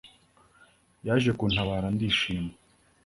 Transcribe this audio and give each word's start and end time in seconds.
yaje 1.05 1.31
kuntabara 1.39 1.87
ndishima 1.95 2.53